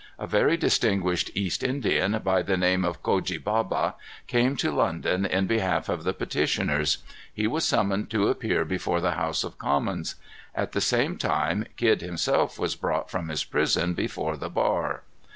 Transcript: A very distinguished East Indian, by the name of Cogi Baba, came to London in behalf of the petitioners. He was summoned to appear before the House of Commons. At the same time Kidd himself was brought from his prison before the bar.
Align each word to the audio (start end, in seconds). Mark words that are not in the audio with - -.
A 0.17 0.25
very 0.25 0.57
distinguished 0.57 1.29
East 1.35 1.61
Indian, 1.63 2.19
by 2.23 2.41
the 2.41 2.57
name 2.57 2.83
of 2.83 3.03
Cogi 3.03 3.37
Baba, 3.37 3.93
came 4.25 4.55
to 4.57 4.71
London 4.71 5.27
in 5.27 5.45
behalf 5.45 5.89
of 5.89 6.03
the 6.03 6.11
petitioners. 6.15 7.03
He 7.31 7.45
was 7.45 7.65
summoned 7.67 8.09
to 8.09 8.27
appear 8.27 8.65
before 8.65 8.99
the 8.99 9.11
House 9.11 9.43
of 9.43 9.59
Commons. 9.59 10.15
At 10.55 10.71
the 10.71 10.81
same 10.81 11.17
time 11.19 11.67
Kidd 11.77 12.01
himself 12.01 12.57
was 12.57 12.75
brought 12.75 13.11
from 13.11 13.29
his 13.29 13.43
prison 13.43 13.93
before 13.93 14.37
the 14.37 14.49
bar. 14.49 15.03